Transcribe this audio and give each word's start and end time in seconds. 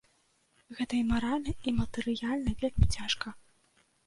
Гэта 0.79 0.93
і 0.99 1.01
маральна, 1.11 1.53
і 1.67 1.75
матэрыяльна 1.81 2.55
вельмі 2.65 2.89
цяжка. 2.95 3.37